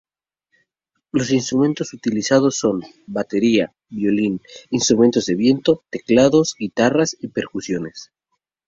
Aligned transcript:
Los 1.11 1.29
instrumentos 1.31 1.93
utilizados 1.93 2.55
son: 2.57 2.81
batería, 3.05 3.71
violín, 3.87 4.41
instrumentos 4.71 5.27
de 5.27 5.35
viento, 5.35 5.83
teclados, 5.91 6.55
guitarras 6.57 7.15
y 7.19 7.27
percusiones. 7.27 8.11